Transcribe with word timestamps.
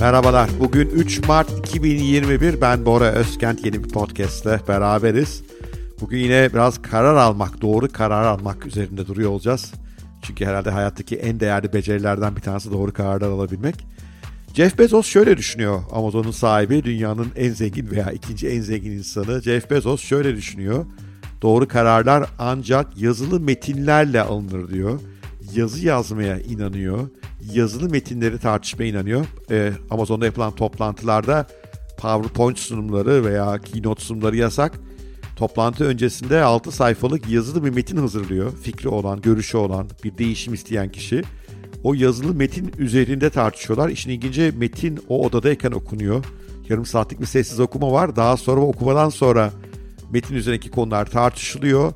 Merhabalar. 0.00 0.50
Bugün 0.60 0.88
3 0.88 1.28
Mart 1.28 1.58
2021. 1.58 2.60
Ben 2.60 2.86
Bora 2.86 3.04
Özkent 3.04 3.64
yeni 3.64 3.84
bir 3.84 3.88
podcastle 3.88 4.60
beraberiz. 4.68 5.42
Bugün 6.00 6.18
yine 6.18 6.48
biraz 6.52 6.82
karar 6.82 7.16
almak, 7.16 7.60
doğru 7.60 7.88
karar 7.88 8.24
almak 8.24 8.66
üzerinde 8.66 9.06
duruyor 9.06 9.30
olacağız. 9.30 9.72
Çünkü 10.22 10.44
herhalde 10.44 10.70
hayattaki 10.70 11.16
en 11.16 11.40
değerli 11.40 11.72
becerilerden 11.72 12.36
bir 12.36 12.40
tanesi 12.40 12.72
doğru 12.72 12.92
kararlar 12.92 13.28
alabilmek. 13.28 13.86
Jeff 14.54 14.78
Bezos 14.78 15.06
şöyle 15.06 15.36
düşünüyor. 15.36 15.82
Amazon'un 15.92 16.30
sahibi, 16.30 16.84
dünyanın 16.84 17.28
en 17.36 17.50
zengin 17.50 17.90
veya 17.90 18.10
ikinci 18.12 18.48
en 18.48 18.60
zengin 18.60 18.92
insanı. 18.92 19.42
Jeff 19.42 19.70
Bezos 19.70 20.02
şöyle 20.02 20.36
düşünüyor. 20.36 20.86
Doğru 21.42 21.68
kararlar 21.68 22.26
ancak 22.38 22.98
yazılı 22.98 23.40
metinlerle 23.40 24.20
alınır 24.20 24.68
diyor. 24.68 25.00
Yazı 25.54 25.86
yazmaya 25.86 26.40
inanıyor. 26.40 27.08
Yazılı 27.52 27.88
metinleri 27.90 28.38
tartışmaya 28.38 28.86
inanıyor. 28.86 29.26
Ee, 29.50 29.72
Amazon'da 29.90 30.26
yapılan 30.26 30.54
toplantılarda 30.54 31.46
PowerPoint 31.98 32.58
sunumları 32.58 33.24
veya 33.24 33.58
keynote 33.58 34.04
sunumları 34.04 34.36
yasak. 34.36 34.80
Toplantı 35.36 35.84
öncesinde 35.84 36.42
6 36.42 36.72
sayfalık 36.72 37.28
yazılı 37.28 37.64
bir 37.64 37.70
metin 37.70 37.96
hazırlıyor. 37.96 38.52
Fikri 38.62 38.88
olan, 38.88 39.20
görüşü 39.20 39.56
olan, 39.56 39.88
bir 40.04 40.18
değişim 40.18 40.54
isteyen 40.54 40.88
kişi. 40.92 41.22
O 41.84 41.94
yazılı 41.94 42.34
metin 42.34 42.72
üzerinde 42.78 43.30
tartışıyorlar. 43.30 43.88
İşin 43.88 44.10
ilginci 44.10 44.52
metin 44.56 44.98
o 45.08 45.26
odadayken 45.26 45.70
okunuyor. 45.70 46.24
Yarım 46.68 46.86
saatlik 46.86 47.20
bir 47.20 47.26
sessiz 47.26 47.60
okuma 47.60 47.92
var. 47.92 48.16
Daha 48.16 48.36
sonra 48.36 48.60
okumadan 48.60 49.08
sonra 49.08 49.52
metin 50.10 50.34
üzerindeki 50.34 50.70
konular 50.70 51.06
tartışılıyor. 51.06 51.92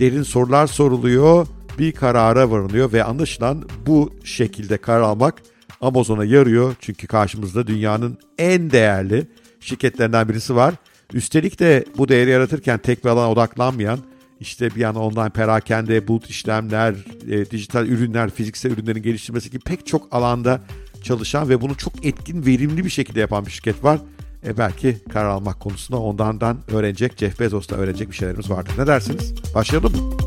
Derin 0.00 0.22
sorular 0.22 0.66
soruluyor. 0.66 1.46
Bir 1.78 1.92
karara 1.92 2.50
varılıyor 2.50 2.92
ve 2.92 3.04
anlaşılan 3.04 3.68
bu 3.86 4.12
şekilde 4.24 4.76
karar 4.76 5.00
almak 5.00 5.42
Amazon'a 5.80 6.24
yarıyor. 6.24 6.74
Çünkü 6.80 7.06
karşımızda 7.06 7.66
dünyanın 7.66 8.18
en 8.38 8.70
değerli 8.70 9.26
şirketlerinden 9.60 10.28
birisi 10.28 10.56
var. 10.56 10.74
Üstelik 11.12 11.60
de 11.60 11.84
bu 11.98 12.08
değeri 12.08 12.30
yaratırken 12.30 12.78
tek 12.78 13.04
bir 13.04 13.10
alana 13.10 13.30
odaklanmayan 13.30 13.98
işte 14.40 14.70
bir 14.74 14.80
yana 14.80 14.98
online 14.98 15.30
perakende, 15.30 16.08
bulut 16.08 16.26
işlemler, 16.26 16.94
e, 17.28 17.50
dijital 17.50 17.86
ürünler, 17.86 18.30
fiziksel 18.30 18.70
ürünlerin 18.70 19.02
geliştirmesi 19.02 19.50
gibi 19.50 19.62
pek 19.62 19.86
çok 19.86 20.14
alanda 20.14 20.60
çalışan 21.02 21.48
ve 21.48 21.60
bunu 21.60 21.76
çok 21.76 22.06
etkin, 22.06 22.46
verimli 22.46 22.84
bir 22.84 22.90
şekilde 22.90 23.20
yapan 23.20 23.46
bir 23.46 23.50
şirket 23.50 23.84
var. 23.84 24.00
E 24.46 24.58
belki 24.58 24.96
karar 25.12 25.28
almak 25.28 25.60
konusunda 25.60 26.00
ondan 26.00 26.58
öğrenecek, 26.72 27.18
Jeff 27.18 27.40
Bezos'tan 27.40 27.78
öğrenecek 27.78 28.10
bir 28.10 28.16
şeylerimiz 28.16 28.50
vardır. 28.50 28.72
Ne 28.78 28.86
dersiniz? 28.86 29.34
Başlayalım 29.54 29.92
mı? 29.92 30.25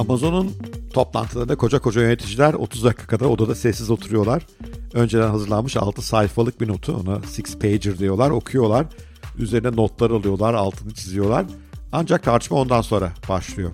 Amazon'un 0.00 0.52
toplantılarında 0.92 1.56
koca 1.56 1.78
koca 1.78 2.02
yöneticiler 2.02 2.54
30 2.54 2.84
dakika 2.84 3.06
kadar 3.06 3.26
odada 3.26 3.54
sessiz 3.54 3.90
oturuyorlar. 3.90 4.46
Önceden 4.94 5.28
hazırlanmış 5.28 5.76
6 5.76 6.02
sayfalık 6.02 6.60
bir 6.60 6.68
notu 6.68 6.92
ona 6.92 7.22
six 7.22 7.58
pager 7.58 7.98
diyorlar 7.98 8.30
okuyorlar. 8.30 8.86
Üzerine 9.38 9.76
notlar 9.76 10.10
alıyorlar 10.10 10.54
altını 10.54 10.94
çiziyorlar. 10.94 11.46
Ancak 11.92 12.22
tartışma 12.22 12.56
ondan 12.56 12.80
sonra 12.80 13.12
başlıyor. 13.28 13.72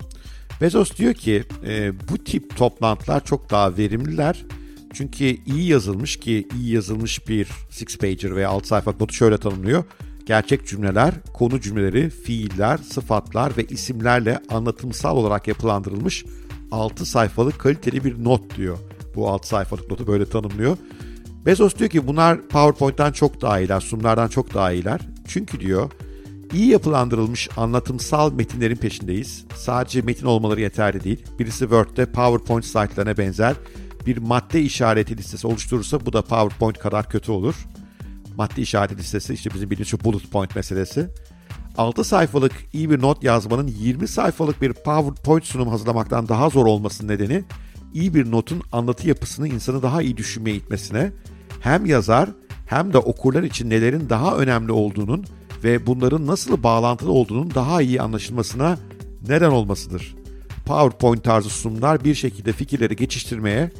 Bezos 0.61 0.97
diyor 0.97 1.13
ki 1.13 1.43
e, 1.67 1.93
bu 2.09 2.17
tip 2.17 2.57
toplantılar 2.57 3.25
çok 3.25 3.49
daha 3.49 3.77
verimliler. 3.77 4.45
Çünkü 4.93 5.25
iyi 5.45 5.67
yazılmış 5.67 6.17
ki 6.17 6.47
iyi 6.59 6.73
yazılmış 6.73 7.27
bir 7.27 7.47
six 7.69 7.97
pager 7.97 8.35
veya 8.35 8.49
6 8.49 8.67
sayfalık 8.67 9.01
notu 9.01 9.13
şöyle 9.13 9.37
tanımlıyor. 9.37 9.83
Gerçek 10.27 10.67
cümleler, 10.67 11.13
konu 11.33 11.61
cümleleri, 11.61 12.09
fiiller, 12.09 12.77
sıfatlar 12.77 13.57
ve 13.57 13.63
isimlerle 13.63 14.39
anlatımsal 14.49 15.17
olarak 15.17 15.47
yapılandırılmış 15.47 16.25
6 16.71 17.05
sayfalık 17.05 17.59
kaliteli 17.59 18.03
bir 18.03 18.23
not 18.23 18.57
diyor. 18.57 18.77
Bu 19.15 19.29
6 19.29 19.47
sayfalık 19.47 19.91
notu 19.91 20.07
böyle 20.07 20.25
tanımlıyor. 20.25 20.77
Bezos 21.45 21.75
diyor 21.75 21.89
ki 21.89 22.07
bunlar 22.07 22.47
PowerPoint'ten 22.47 23.11
çok 23.11 23.41
daha 23.41 23.59
iyiler, 23.59 23.79
sunumlardan 23.79 24.27
çok 24.27 24.53
daha 24.53 24.71
iyiler. 24.71 25.01
Çünkü 25.27 25.59
diyor 25.59 25.91
iyi 26.53 26.67
yapılandırılmış 26.67 27.49
anlatımsal 27.57 28.33
metinlerin 28.33 28.75
peşindeyiz. 28.75 29.45
Sadece 29.55 30.01
metin 30.01 30.25
olmaları 30.25 30.61
yeterli 30.61 31.03
değil. 31.03 31.23
Birisi 31.39 31.59
Word'de 31.59 32.05
PowerPoint 32.05 32.65
slaytlarına 32.65 33.17
benzer 33.17 33.55
bir 34.05 34.17
madde 34.17 34.61
işareti 34.61 35.17
listesi 35.17 35.47
oluşturursa 35.47 36.05
bu 36.05 36.13
da 36.13 36.21
PowerPoint 36.21 36.79
kadar 36.79 37.09
kötü 37.09 37.31
olur. 37.31 37.55
Madde 38.37 38.61
işareti 38.61 38.97
listesi 38.97 39.33
işte 39.33 39.49
bizim 39.53 39.69
bildiğimiz 39.69 39.87
şu 39.87 40.03
bullet 40.03 40.31
point 40.31 40.55
meselesi. 40.55 41.09
6 41.77 42.03
sayfalık 42.03 42.53
iyi 42.73 42.89
bir 42.89 43.01
not 43.01 43.23
yazmanın 43.23 43.67
20 43.67 44.07
sayfalık 44.07 44.61
bir 44.61 44.73
PowerPoint 44.73 45.45
sunum 45.45 45.67
hazırlamaktan 45.67 46.27
daha 46.29 46.49
zor 46.49 46.65
olmasının 46.65 47.11
nedeni 47.11 47.43
iyi 47.93 48.13
bir 48.13 48.31
notun 48.31 48.61
anlatı 48.71 49.07
yapısını 49.07 49.47
insanı 49.47 49.81
daha 49.81 50.01
iyi 50.01 50.17
düşünmeye 50.17 50.55
itmesine 50.55 51.11
hem 51.59 51.85
yazar 51.85 52.29
hem 52.65 52.93
de 52.93 52.97
okurlar 52.97 53.43
için 53.43 53.69
nelerin 53.69 54.09
daha 54.09 54.37
önemli 54.37 54.71
olduğunun 54.71 55.25
ve 55.63 55.87
bunların 55.87 56.27
nasıl 56.27 56.63
bağlantılı 56.63 57.11
olduğunun 57.11 57.55
daha 57.55 57.81
iyi 57.81 58.01
anlaşılmasına 58.01 58.77
neden 59.27 59.51
olmasıdır. 59.51 60.15
PowerPoint 60.65 61.23
tarzı 61.23 61.49
sunumlar 61.49 62.03
bir 62.03 62.15
şekilde 62.15 62.51
fikirleri 62.51 62.95
geçiştirmeye, 62.95 63.71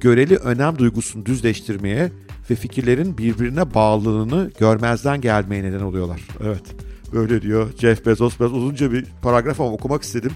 göreli 0.00 0.36
önem 0.36 0.78
duygusunu 0.78 1.26
düzleştirmeye 1.26 2.12
ve 2.50 2.54
fikirlerin 2.54 3.18
birbirine 3.18 3.74
bağlılığını 3.74 4.50
görmezden 4.60 5.20
gelmeye 5.20 5.62
neden 5.62 5.80
oluyorlar. 5.80 6.20
Evet, 6.44 6.62
böyle 7.12 7.42
diyor 7.42 7.68
Jeff 7.78 8.06
Bezos. 8.06 8.40
Biraz 8.40 8.52
uzunca 8.52 8.92
bir 8.92 9.06
paragraf 9.22 9.60
ama 9.60 9.72
okumak 9.72 10.02
istedim. 10.02 10.32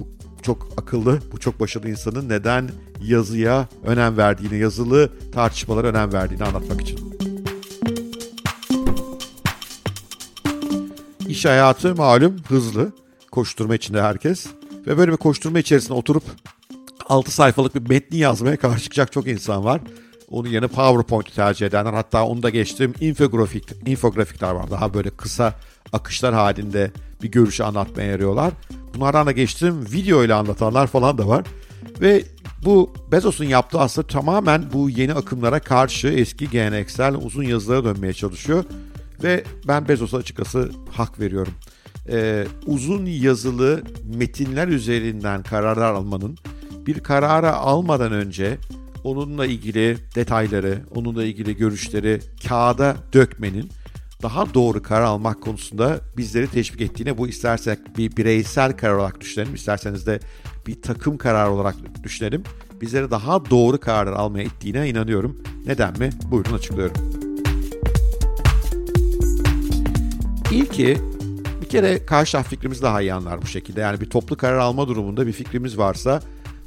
Bu 0.00 0.08
çok 0.42 0.68
akıllı, 0.76 1.18
bu 1.32 1.40
çok 1.40 1.60
başarılı 1.60 1.90
insanın 1.90 2.28
neden 2.28 2.70
yazıya 3.02 3.68
önem 3.84 4.16
verdiğini, 4.16 4.58
yazılı 4.58 5.10
tartışmalara 5.32 5.86
önem 5.86 6.12
verdiğini 6.12 6.44
anlatmak 6.44 6.80
için. 6.80 7.12
İş 11.28 11.44
hayatı 11.44 11.94
malum 11.94 12.36
hızlı. 12.48 12.92
Koşturma 13.30 13.74
içinde 13.74 14.02
herkes. 14.02 14.46
Ve 14.86 14.98
böyle 14.98 15.12
bir 15.12 15.16
koşturma 15.16 15.58
içerisinde 15.58 15.94
oturup 15.94 16.22
6 17.08 17.30
sayfalık 17.30 17.74
bir 17.74 17.88
metni 17.88 18.18
yazmaya 18.18 18.56
karşı 18.56 18.82
çıkacak 18.82 19.12
çok 19.12 19.28
insan 19.28 19.64
var. 19.64 19.80
Onun 20.32 20.48
yerine 20.48 20.68
PowerPoint'i 20.68 21.34
tercih 21.34 21.66
edenler 21.66 21.92
hatta 21.92 22.24
onu 22.24 22.42
da 22.42 22.50
geçtim 22.50 22.94
infografik, 23.00 23.64
infografikler 23.86 24.50
var. 24.50 24.70
Daha 24.70 24.94
böyle 24.94 25.10
kısa 25.10 25.54
akışlar 25.92 26.34
halinde 26.34 26.90
bir 27.22 27.30
görüşü 27.30 27.62
anlatmaya 27.62 28.10
yarıyorlar. 28.10 28.52
Bunlardan 28.94 29.26
da 29.26 29.32
geçtim 29.32 29.84
video 29.92 30.24
ile 30.24 30.34
anlatanlar 30.34 30.86
falan 30.86 31.18
da 31.18 31.28
var. 31.28 31.44
Ve 32.00 32.22
bu 32.64 32.92
Bezos'un 33.12 33.44
yaptığı 33.44 33.80
aslında 33.80 34.06
tamamen 34.06 34.64
bu 34.72 34.90
yeni 34.90 35.14
akımlara 35.14 35.60
karşı 35.60 36.08
eski 36.08 36.50
geleneksel 36.50 37.14
uzun 37.14 37.42
yazılara 37.42 37.84
dönmeye 37.84 38.12
çalışıyor. 38.12 38.64
Ve 39.22 39.44
ben 39.68 39.88
Bezos'a 39.88 40.16
açıkçası 40.16 40.70
hak 40.92 41.20
veriyorum. 41.20 41.52
Ee, 42.08 42.46
uzun 42.66 43.06
yazılı 43.06 43.82
metinler 44.16 44.68
üzerinden 44.68 45.42
kararlar 45.42 45.92
almanın 45.92 46.38
bir 46.86 47.00
karara 47.00 47.52
almadan 47.52 48.12
önce 48.12 48.58
onunla 49.04 49.46
ilgili 49.46 49.96
detayları, 50.14 50.82
onunla 50.94 51.24
ilgili 51.24 51.56
görüşleri 51.56 52.20
kağıda 52.48 52.96
dökmenin 53.12 53.70
daha 54.22 54.54
doğru 54.54 54.82
karar 54.82 55.02
almak 55.02 55.40
konusunda 55.42 56.00
bizleri 56.16 56.50
teşvik 56.50 56.80
ettiğine 56.80 57.18
bu 57.18 57.28
istersek 57.28 57.78
bir 57.98 58.16
bireysel 58.16 58.76
karar 58.76 58.94
olarak 58.94 59.20
düşünelim, 59.20 59.54
isterseniz 59.54 60.06
de 60.06 60.20
bir 60.66 60.82
takım 60.82 61.18
karar 61.18 61.48
olarak 61.48 61.74
düşünelim. 62.02 62.42
Bizleri 62.80 63.10
daha 63.10 63.50
doğru 63.50 63.80
kararlar 63.80 64.12
almaya 64.12 64.44
ittiğine 64.44 64.88
inanıyorum. 64.88 65.42
Neden 65.66 65.98
mi? 65.98 66.10
Buyurun 66.30 66.52
açıklıyorum. 66.52 66.96
İlki 70.50 70.98
bir 71.62 71.68
kere 71.68 72.06
karşı 72.06 72.32
taraf 72.32 72.48
fikrimizi 72.48 72.82
daha 72.82 73.00
iyi 73.00 73.14
anlar 73.14 73.42
bu 73.42 73.46
şekilde. 73.46 73.80
Yani 73.80 74.00
bir 74.00 74.10
toplu 74.10 74.36
karar 74.36 74.58
alma 74.58 74.88
durumunda 74.88 75.26
bir 75.26 75.32
fikrimiz 75.32 75.78
varsa 75.78 76.22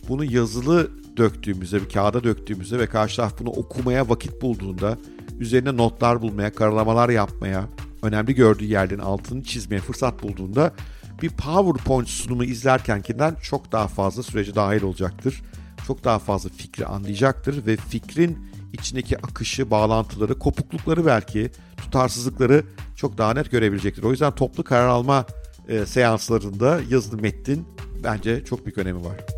bunu 0.10 0.24
yazılı 0.24 0.92
döktüğümüzde, 1.18 1.82
bir 1.82 1.90
kağıda 1.90 2.24
döktüğümüzde 2.24 2.80
ve 2.80 2.88
karşı 2.88 3.16
taraf 3.16 3.40
bunu 3.40 3.50
okumaya 3.50 4.10
vakit 4.10 4.42
bulduğunda, 4.42 4.98
üzerine 5.40 5.78
notlar 5.78 6.22
bulmaya, 6.22 6.54
karalamalar 6.54 7.10
yapmaya, 7.10 7.70
önemli 8.02 8.36
gördüğü 8.36 8.66
yerlerin 8.66 9.00
altını 9.00 9.44
çizmeye 9.44 9.80
fırsat 9.80 10.24
bulduğunda 10.24 10.74
bir 11.22 11.30
PowerPoint 11.30 12.10
sunumu 12.10 12.44
izlerkenkinden 12.44 13.36
çok 13.42 13.72
daha 13.72 13.88
fazla 13.88 14.24
sürece 14.24 14.56
dahil 14.56 14.84
olacaktır. 14.84 15.42
Çok 15.88 16.04
daha 16.04 16.20
fazla 16.20 16.50
fikri 16.50 16.86
anlayacaktır 16.86 17.66
ve 17.66 17.76
fikrin 17.76 18.38
içindeki 18.74 19.18
akışı, 19.18 19.72
bağlantıları, 19.72 20.40
kopuklukları 20.40 21.06
belki, 21.06 21.52
tutarsızlıkları 21.78 22.64
çok 22.96 23.18
daha 23.18 23.34
net 23.34 23.52
görebilecektir. 23.52 24.04
O 24.04 24.12
yüzden 24.12 24.36
toplu 24.36 24.64
karar 24.64 24.88
alma 24.88 25.26
e, 25.68 25.86
seanslarında 25.86 26.80
yazılı 26.90 27.22
metnin 27.22 27.68
bence 28.04 28.46
çok 28.46 28.66
büyük 28.66 28.78
önemi 28.78 29.06
var. 29.06 29.35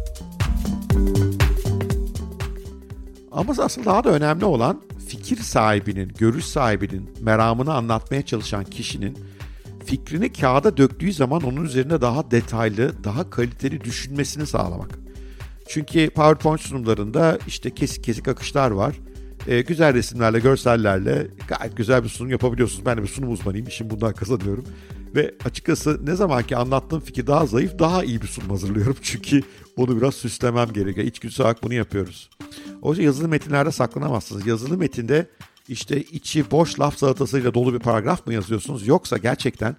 Ama 3.38 3.54
aslında 3.58 3.90
daha 3.90 4.04
da 4.04 4.10
önemli 4.10 4.46
olan 4.46 4.82
fikir 5.08 5.38
sahibinin, 5.38 6.14
görüş 6.18 6.46
sahibinin, 6.46 7.10
meramını 7.22 7.74
anlatmaya 7.74 8.26
çalışan 8.26 8.64
kişinin 8.64 9.18
fikrini 9.86 10.34
kağıda 10.34 10.78
döktüğü 10.78 11.14
zaman 11.14 11.42
onun 11.42 11.66
üzerinde 11.66 12.02
daha 12.02 12.32
detaylı, 12.32 13.04
daha 13.04 13.30
kaliteli 13.30 13.84
düşünmesini 13.84 14.46
sağlamak. 14.46 15.00
Çünkü 15.68 16.10
PowerPoint 16.10 16.62
sunumlarında 16.62 17.40
işte 17.48 17.70
kesik 17.70 18.04
kesik 18.04 18.28
akışlar 18.28 18.72
var. 18.72 18.96
E, 19.48 19.62
güzel 19.62 19.94
resimlerle, 19.94 20.40
görsellerle 20.40 21.28
gayet 21.48 21.78
güzel 21.78 22.04
bir 22.04 22.10
sunum 22.10 22.32
yapabiliyorsunuz. 22.32 22.86
Ben 22.86 22.98
de 22.98 23.04
bir 23.04 23.08
sunum 23.08 23.32
uzmanıyım, 23.32 23.68
işim 23.68 23.90
bundan 23.90 24.14
kazanıyorum. 24.14 24.66
Ve 25.18 25.36
açıkçası 25.46 26.06
ne 26.06 26.16
zaman 26.16 26.44
ki 26.44 26.58
anlattığım 26.58 27.00
fikir 27.00 27.28
daha 27.28 27.46
zayıf, 27.46 27.80
daha 27.80 28.04
iyi 28.04 28.22
bir 28.22 28.28
sunum 28.28 28.50
hazırlıyorum. 28.50 28.98
Çünkü 29.02 29.44
onu 29.78 29.98
biraz 29.98 30.16
süslemem 30.16 30.74
gerekiyor. 30.74 31.08
İçgüdüsel 31.08 31.46
olarak 31.46 31.64
bunu 31.64 31.74
yapıyoruz. 31.74 32.30
O 32.82 32.90
yüzden 32.90 33.04
yazılı 33.04 33.28
metinlerde 33.28 33.72
saklanamazsınız. 33.72 34.48
Yazılı 34.48 34.78
metinde 34.78 35.28
işte 35.70 36.02
içi 36.02 36.52
boş 36.52 36.80
laf 36.80 36.98
salatasıyla 36.98 37.54
dolu 37.54 37.74
bir 37.74 37.80
paragraf 37.80 38.28
mı 38.28 38.34
yazıyorsunuz? 38.34 38.88
Yoksa 38.88 39.18
gerçekten 39.18 39.76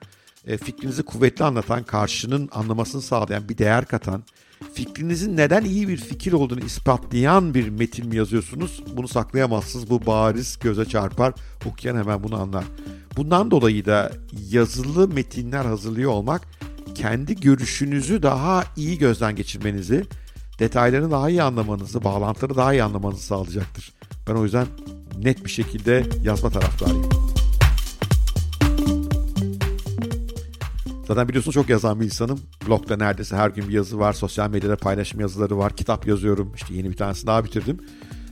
e, 0.47 0.57
fikrinizi 0.57 1.03
kuvvetli 1.03 1.45
anlatan, 1.45 1.83
karşının 1.83 2.49
anlamasını 2.53 3.03
sağlayan, 3.03 3.49
bir 3.49 3.59
değer 3.59 3.85
katan, 3.85 4.23
fikrinizin 4.75 5.37
neden 5.37 5.65
iyi 5.65 5.89
bir 5.89 5.97
fikir 5.97 6.33
olduğunu 6.33 6.61
ispatlayan 6.61 7.55
bir 7.55 7.69
metin 7.69 8.09
mi 8.09 8.17
yazıyorsunuz? 8.17 8.83
Bunu 8.97 9.09
saklayamazsınız. 9.09 9.91
Bu 9.91 10.07
bariz 10.07 10.59
göze 10.59 10.85
çarpar. 10.85 11.35
Okuyan 11.67 11.97
hemen 11.97 12.23
bunu 12.23 12.41
anlar. 12.41 12.65
Bundan 13.17 13.51
dolayı 13.51 13.87
da 13.87 14.13
yazılı 14.51 15.09
metinler 15.09 15.65
hazırlıyor 15.65 16.11
olmak 16.11 16.43
kendi 16.95 17.41
görüşünüzü 17.41 18.23
daha 18.23 18.65
iyi 18.77 18.99
gözden 18.99 19.37
geçirmenizi, 19.37 20.05
detaylarını 20.59 21.11
daha 21.11 21.31
iyi 21.31 21.43
anlamanızı, 21.43 22.05
bağlantıları 22.05 22.57
daha 22.57 22.73
iyi 22.73 22.83
anlamanızı 22.83 23.23
sağlayacaktır. 23.23 23.93
Ben 24.29 24.35
o 24.35 24.45
yüzden 24.45 24.67
net 25.19 25.45
bir 25.45 25.51
şekilde 25.51 26.07
yazma 26.23 26.51
taraftarıyım. 26.51 27.28
Zaten 31.09 31.29
biliyorsunuz 31.29 31.55
çok 31.55 31.69
yazan 31.69 32.01
bir 32.01 32.05
insanım. 32.05 32.41
Blogda 32.67 32.97
neredeyse 32.97 33.37
her 33.37 33.51
gün 33.51 33.69
bir 33.69 33.73
yazı 33.73 33.99
var. 33.99 34.13
Sosyal 34.13 34.51
medyada 34.51 34.77
paylaşım 34.77 35.21
yazıları 35.21 35.59
var. 35.59 35.77
Kitap 35.77 36.07
yazıyorum. 36.07 36.53
İşte 36.55 36.75
yeni 36.75 36.91
bir 36.91 36.97
tanesini 36.97 37.27
daha 37.27 37.45
bitirdim. 37.45 37.79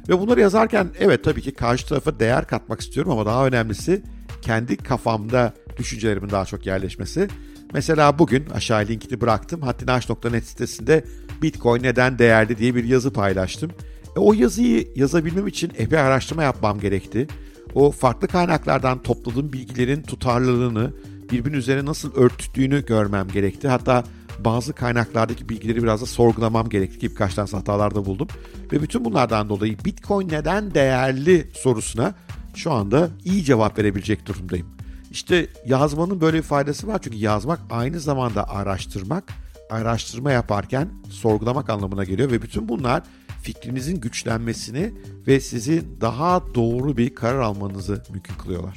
Ve 0.09 0.21
bunları 0.21 0.41
yazarken 0.41 0.89
evet 0.99 1.25
tabii 1.25 1.43
ki 1.43 1.55
karşı 1.55 1.87
tarafa 1.87 2.21
değer 2.21 2.47
katmak 2.47 2.81
istiyorum 2.81 3.13
ama 3.13 3.27
daha 3.27 3.47
önemlisi 3.47 4.03
kendi 4.43 4.77
kafamda 4.77 5.55
düşüncelerimin 5.79 6.31
daha 6.31 6.45
çok 6.45 6.67
yerleşmesi. 6.67 7.29
Mesela 7.73 8.19
bugün 8.19 8.51
aşağı 8.51 8.85
linkini 8.87 9.21
bıraktım. 9.21 9.63
Hattinaş.net 9.63 10.45
sitesinde 10.45 11.05
Bitcoin 11.43 11.83
neden 11.83 12.19
değerli 12.19 12.59
diye 12.59 12.75
bir 12.75 12.85
yazı 12.85 13.13
paylaştım. 13.13 13.71
E, 14.17 14.19
o 14.19 14.33
yazıyı 14.33 14.89
yazabilmem 14.97 15.47
için 15.47 15.73
epey 15.79 15.99
araştırma 15.99 16.43
yapmam 16.43 16.81
gerekti. 16.81 17.27
O 17.75 17.91
farklı 17.91 18.29
kaynaklardan 18.29 19.03
topladığım 19.03 19.53
bilgilerin 19.53 20.03
tutarlılığını, 20.03 20.93
birbirinin 21.31 21.59
üzerine 21.59 21.85
nasıl 21.85 22.15
örtüttüğünü 22.15 22.87
görmem 22.87 23.29
gerekti. 23.29 23.69
Hatta 23.69 24.05
bazı 24.39 24.73
kaynaklardaki 24.73 25.49
bilgileri 25.49 25.83
biraz 25.83 26.03
da 26.03 26.07
sorgulamam 26.07 26.69
gerekti 26.69 26.99
ki 26.99 27.11
birkaç 27.11 27.35
tane 27.35 27.51
hatalarda 27.51 28.05
buldum. 28.05 28.29
Ve 28.73 28.83
bütün 28.83 29.05
bunlardan 29.05 29.49
dolayı 29.49 29.77
Bitcoin 29.85 30.29
neden 30.29 30.75
değerli 30.75 31.51
sorusuna 31.55 32.15
şu 32.55 32.73
anda 32.73 33.11
iyi 33.25 33.45
cevap 33.45 33.79
verebilecek 33.79 34.27
durumdayım. 34.27 34.67
İşte 35.11 35.47
yazmanın 35.67 36.21
böyle 36.21 36.37
bir 36.37 36.43
faydası 36.43 36.87
var 36.87 37.01
çünkü 37.03 37.17
yazmak 37.17 37.61
aynı 37.71 38.01
zamanda 38.01 38.49
araştırmak, 38.49 39.25
araştırma 39.71 40.33
yaparken 40.33 40.89
sorgulamak 41.11 41.71
anlamına 41.71 42.05
geliyor 42.05 42.31
ve 42.31 42.43
bütün 42.43 42.69
bunlar 42.69 43.03
fikrinizin 43.43 44.01
güçlenmesini 44.01 44.93
ve 45.27 45.41
sizi 45.41 46.01
daha 46.01 46.55
doğru 46.55 46.97
bir 46.97 47.15
karar 47.15 47.41
almanızı 47.41 48.03
mümkün 48.13 48.35
kılıyorlar. 48.35 48.77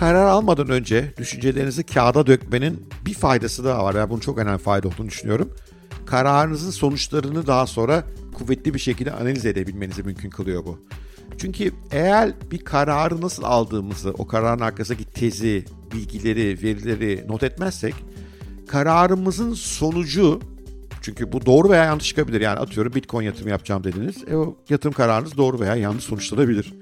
Karar 0.00 0.26
almadan 0.26 0.68
önce 0.68 1.14
düşüncelerinizi 1.16 1.82
kağıda 1.82 2.26
dökmenin 2.26 2.86
bir 3.06 3.14
faydası 3.14 3.64
daha 3.64 3.84
var. 3.84 3.94
Ben 3.94 4.10
bunun 4.10 4.20
çok 4.20 4.38
önemli 4.38 4.58
fayda 4.58 4.88
olduğunu 4.88 5.06
düşünüyorum. 5.06 5.50
Kararınızın 6.06 6.70
sonuçlarını 6.70 7.46
daha 7.46 7.66
sonra 7.66 8.04
kuvvetli 8.34 8.74
bir 8.74 8.78
şekilde 8.78 9.12
analiz 9.12 9.46
edebilmenizi 9.46 10.02
mümkün 10.02 10.30
kılıyor 10.30 10.64
bu. 10.64 10.78
Çünkü 11.38 11.72
eğer 11.90 12.32
bir 12.50 12.58
kararı 12.58 13.20
nasıl 13.20 13.42
aldığımızı, 13.42 14.10
o 14.10 14.26
kararın 14.26 14.60
arkasındaki 14.60 15.04
tezi, 15.04 15.64
bilgileri, 15.92 16.62
verileri 16.62 17.24
not 17.28 17.42
etmezsek 17.42 17.94
kararımızın 18.68 19.54
sonucu 19.54 20.40
çünkü 21.02 21.32
bu 21.32 21.46
doğru 21.46 21.70
veya 21.70 21.84
yanlış 21.84 22.08
çıkabilir. 22.08 22.40
Yani 22.40 22.58
atıyorum 22.58 22.94
Bitcoin 22.94 23.26
yatırım 23.26 23.48
yapacağım 23.48 23.84
dediniz. 23.84 24.16
E 24.30 24.36
o 24.36 24.56
yatırım 24.68 24.94
kararınız 24.94 25.36
doğru 25.36 25.60
veya 25.60 25.76
yanlış 25.76 26.04
sonuçlanabilir. 26.04 26.74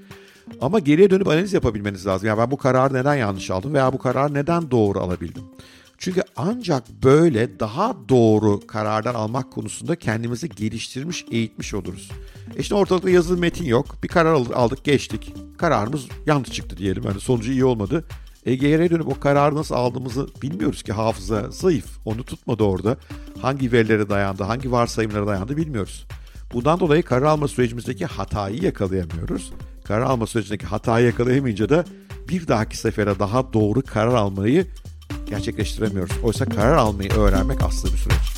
Ama 0.61 0.79
geriye 0.79 1.09
dönüp 1.09 1.27
analiz 1.27 1.53
yapabilmeniz 1.53 2.05
lazım. 2.07 2.27
Yani 2.27 2.37
ben 2.37 2.51
bu 2.51 2.57
kararı 2.57 2.93
neden 2.93 3.15
yanlış 3.15 3.51
aldım 3.51 3.73
veya 3.73 3.93
bu 3.93 3.97
kararı 3.97 4.33
neden 4.33 4.71
doğru 4.71 4.99
alabildim? 4.99 5.43
Çünkü 5.97 6.21
ancak 6.35 6.83
böyle 7.03 7.59
daha 7.59 7.95
doğru 8.09 8.67
kararlar 8.67 9.15
almak 9.15 9.51
konusunda 9.51 9.95
kendimizi 9.95 10.49
geliştirmiş, 10.49 11.25
eğitmiş 11.31 11.73
oluruz. 11.73 12.11
E 12.55 12.59
işte 12.59 12.75
ortalıkta 12.75 13.09
yazılı 13.09 13.37
metin 13.37 13.65
yok. 13.65 13.95
Bir 14.03 14.07
karar 14.07 14.33
aldık, 14.33 14.83
geçtik. 14.83 15.33
Kararımız 15.57 16.07
yanlış 16.25 16.51
çıktı 16.51 16.77
diyelim. 16.77 17.03
Yani 17.03 17.19
sonucu 17.19 17.51
iyi 17.51 17.65
olmadı. 17.65 18.05
E 18.45 18.55
geriye 18.55 18.89
dönüp 18.89 19.07
o 19.07 19.19
kararı 19.19 19.55
nasıl 19.55 19.75
aldığımızı 19.75 20.27
bilmiyoruz 20.41 20.83
ki 20.83 20.93
hafıza 20.93 21.51
zayıf. 21.51 21.85
Onu 22.05 22.23
tutmadı 22.23 22.63
orada. 22.63 22.97
Hangi 23.41 23.71
verilere 23.71 24.09
dayandı, 24.09 24.43
hangi 24.43 24.71
varsayımlara 24.71 25.27
dayandı 25.27 25.57
bilmiyoruz. 25.57 26.07
Bundan 26.53 26.79
dolayı 26.79 27.03
karar 27.03 27.25
alma 27.25 27.47
sürecimizdeki 27.47 28.05
hatayı 28.05 28.63
yakalayamıyoruz. 28.63 29.53
Karar 29.87 30.01
alma 30.01 30.27
sürecindeki 30.27 30.65
hatayı 30.65 31.05
yakalayamayınca 31.05 31.69
da 31.69 31.85
bir 32.29 32.47
dahaki 32.47 32.77
sefere 32.77 33.19
daha 33.19 33.53
doğru 33.53 33.81
karar 33.81 34.15
almayı 34.15 34.67
gerçekleştiremiyoruz. 35.29 36.17
Oysa 36.23 36.45
karar 36.45 36.75
almayı 36.75 37.13
öğrenmek 37.13 37.63
aslında 37.63 37.93
bir 37.93 37.99
süreç. 37.99 38.37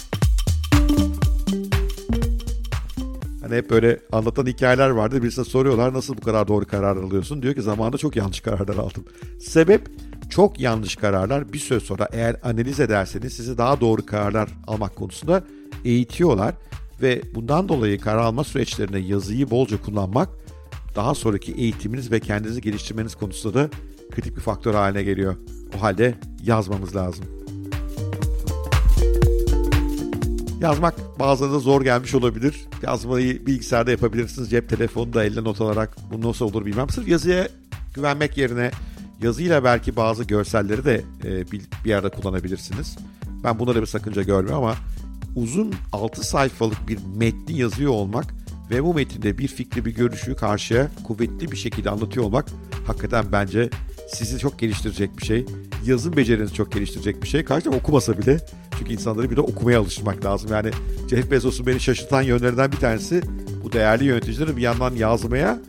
Hani 3.42 3.56
hep 3.56 3.70
böyle 3.70 4.00
anlatan 4.12 4.46
hikayeler 4.46 4.90
vardı. 4.90 5.24
Birisine 5.24 5.46
soruyorlar 5.46 5.94
nasıl 5.94 6.18
bu 6.18 6.22
kadar 6.22 6.48
doğru 6.48 6.66
karar 6.66 6.98
alıyorsun? 6.98 7.42
Diyor 7.42 7.56
ki 7.56 7.62
zamanında 7.62 7.98
çok 7.98 8.16
yanlış 8.16 8.40
kararlar 8.40 8.76
aldım. 8.76 9.06
Sebep 9.40 9.88
çok 10.30 10.60
yanlış 10.60 10.96
kararlar 10.96 11.54
bir 11.54 11.60
süre 11.60 11.80
sonra 11.80 12.08
eğer 12.12 12.36
analiz 12.44 12.80
ederseniz 12.80 13.34
sizi 13.34 13.58
daha 13.58 13.82
doğru 13.82 14.06
kararlar 14.06 14.50
almak 14.68 14.96
konusunda 14.96 15.44
eğitiyorlar. 15.86 16.56
Ve 17.02 17.22
bundan 17.36 17.70
dolayı 17.70 18.00
karar 18.00 18.18
alma 18.18 18.44
süreçlerinde 18.44 19.00
yazıyı 19.00 19.50
bolca 19.50 19.82
kullanmak 19.82 20.39
daha 20.96 21.16
sonraki 21.16 21.52
eğitiminiz 21.54 22.12
ve 22.12 22.20
kendinizi 22.20 22.62
geliştirmeniz 22.62 23.16
konusunda 23.16 23.60
da 23.60 23.70
kritik 24.12 24.36
bir 24.36 24.42
faktör 24.42 24.74
haline 24.74 25.04
geliyor. 25.04 25.36
O 25.78 25.82
halde 25.82 26.16
yazmamız 26.44 26.96
lazım. 26.96 27.26
Yazmak 30.62 31.20
bazılarına 31.20 31.60
zor 31.60 31.82
gelmiş 31.82 32.16
olabilir. 32.16 32.56
Yazmayı 32.84 33.46
bilgisayarda 33.46 33.92
yapabilirsiniz. 33.92 34.50
Cep 34.50 34.70
telefonunda 34.70 35.24
elle 35.24 35.44
not 35.44 35.62
alarak 35.62 35.98
bu 36.12 36.28
nasıl 36.28 36.46
olur 36.46 36.66
bilmem. 36.66 36.90
Sırf 36.90 37.08
yazıya 37.08 37.48
güvenmek 37.94 38.38
yerine 38.38 38.72
yazıyla 39.22 39.64
belki 39.64 39.96
bazı 39.96 40.24
görselleri 40.24 40.86
de 40.86 41.02
e, 41.24 41.52
bir, 41.52 41.62
yerde 41.86 42.10
kullanabilirsiniz. 42.10 42.98
Ben 43.44 43.60
bunlara 43.60 43.82
bir 43.82 43.86
sakınca 43.86 44.22
görmüyorum 44.22 44.64
ama 44.64 44.76
uzun 45.36 45.74
6 45.94 46.24
sayfalık 46.24 46.88
bir 46.88 47.00
metni 47.16 47.58
yazıyor 47.58 47.92
olmak 47.92 48.26
ve 48.72 48.84
bu 48.84 48.94
metinde 48.94 49.38
bir 49.38 49.48
fikri, 49.48 49.86
bir 49.86 49.96
görüşü 49.96 50.36
karşıya 50.36 50.88
kuvvetli 51.04 51.52
bir 51.52 51.58
şekilde 51.58 51.90
anlatıyor 51.90 52.26
olmak 52.26 52.46
hakikaten 52.88 53.26
bence 53.32 53.70
sizi 54.08 54.40
çok 54.40 54.60
geliştirecek 54.60 55.18
bir 55.18 55.26
şey. 55.26 55.46
Yazım 55.86 56.18
becerinizi 56.18 56.54
çok 56.54 56.72
geliştirecek 56.72 57.24
bir 57.24 57.28
şey. 57.28 57.44
Karşı 57.44 57.70
okumasa 57.70 58.18
bile. 58.18 58.38
Çünkü 58.80 58.94
insanları 58.94 59.32
bir 59.32 59.36
de 59.36 59.42
okumaya 59.42 59.80
alıştırmak 59.80 60.26
lazım. 60.26 60.52
Yani 60.54 60.72
Jeff 61.10 61.32
Bezos'un 61.32 61.68
beni 61.68 61.80
şaşırtan 61.80 62.22
yönlerinden 62.22 62.72
bir 62.72 62.78
tanesi 62.78 63.22
bu 63.64 63.72
değerli 63.72 64.06
yöneticileri 64.06 64.58
bir 64.58 64.62
yandan 64.62 64.96
yazmaya 64.96 65.60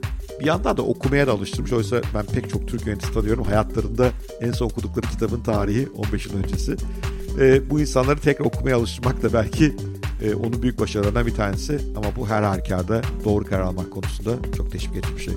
bir 0.40 0.46
yandan 0.46 0.76
da 0.76 0.82
okumaya 0.82 1.26
da 1.26 1.32
alıştırmış. 1.32 1.72
Oysa 1.72 2.00
ben 2.14 2.26
pek 2.26 2.50
çok 2.50 2.68
Türk 2.68 2.86
yöneticisi 2.86 3.14
tanıyorum. 3.14 3.44
Hayatlarında 3.44 4.08
en 4.40 4.52
son 4.52 4.66
okudukları 4.66 5.06
kitabın 5.06 5.42
tarihi 5.42 5.88
15 5.96 6.26
yıl 6.26 6.34
öncesi. 6.34 6.76
E, 7.40 7.70
bu 7.70 7.80
insanları 7.80 8.20
tekrar 8.20 8.44
okumaya 8.44 8.76
alıştırmak 8.76 9.22
da 9.22 9.32
belki 9.32 9.76
e, 10.22 10.34
onun 10.34 10.62
büyük 10.62 10.80
başarılarından 10.80 11.26
bir 11.26 11.34
tanesi. 11.34 11.78
Ama 11.96 12.16
bu 12.16 12.28
her 12.28 12.42
halükarda 12.42 13.02
doğru 13.24 13.44
karar 13.44 13.62
almak 13.62 13.90
konusunda 13.90 14.52
çok 14.56 14.72
teşvik 14.72 14.96
edici 14.96 15.16
bir 15.16 15.22
şey. 15.22 15.34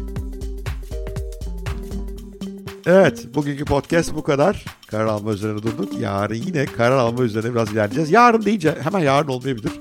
Evet, 2.86 3.36
bugünkü 3.36 3.66
podcast 3.66 4.16
bu 4.16 4.24
kadar. 4.24 4.66
Karar 4.88 5.06
alma 5.06 5.32
üzerine 5.32 5.64
durduk. 5.64 6.00
Yarın 6.00 6.36
yine 6.36 6.66
karar 6.66 6.98
alma 6.98 7.24
üzerine 7.24 7.52
biraz 7.52 7.72
ilerleyeceğiz. 7.72 8.12
Yarın 8.12 8.46
deyince 8.46 8.78
hemen 8.84 9.00
yarın 9.00 9.28
olmayabilir. 9.28 9.72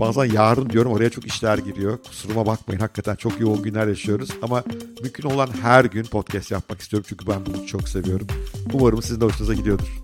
Bazen 0.00 0.24
yarın 0.24 0.70
diyorum 0.70 0.92
oraya 0.92 1.10
çok 1.10 1.26
işler 1.26 1.58
giriyor. 1.58 1.98
Kusuruma 2.08 2.46
bakmayın 2.46 2.80
hakikaten 2.80 3.14
çok 3.14 3.40
yoğun 3.40 3.62
günler 3.62 3.86
yaşıyoruz. 3.86 4.30
Ama 4.42 4.64
mümkün 5.02 5.30
olan 5.30 5.48
her 5.62 5.84
gün 5.84 6.04
podcast 6.04 6.50
yapmak 6.50 6.80
istiyorum. 6.80 7.06
Çünkü 7.08 7.26
ben 7.26 7.46
bunu 7.46 7.66
çok 7.66 7.88
seviyorum. 7.88 8.26
Umarım 8.72 9.02
sizin 9.02 9.20
de 9.20 9.24
hoşunuza 9.24 9.54
gidiyordur. 9.54 10.00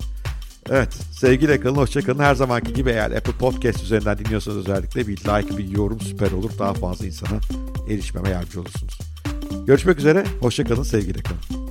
Evet 0.71 0.95
sevgiyle 1.13 1.61
kalın 1.61 1.77
hoşçakalın. 1.77 2.19
Her 2.19 2.35
zamanki 2.35 2.73
gibi 2.73 2.91
eğer 2.91 3.11
Apple 3.11 3.33
Podcast 3.33 3.83
üzerinden 3.83 4.19
dinliyorsanız 4.19 4.59
özellikle 4.59 5.09
bir 5.09 5.17
like 5.17 5.59
bir 5.59 5.69
yorum 5.69 6.01
süper 6.01 6.33
olur. 6.33 6.51
Daha 6.59 6.75
fazla 6.75 7.07
insana 7.07 7.41
erişmeme 7.89 8.31
yardımcı 8.31 8.61
olursunuz. 8.61 8.99
Görüşmek 9.67 9.99
üzere 9.99 10.25
hoşçakalın 10.41 10.83
sevgiyle 10.83 11.23
kalın. 11.23 11.62